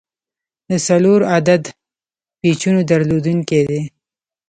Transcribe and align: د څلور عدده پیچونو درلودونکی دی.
د 0.69 0.71
څلور 0.87 1.19
عدده 1.33 1.69
پیچونو 2.39 2.79
درلودونکی 2.89 3.61
دی. 3.69 3.81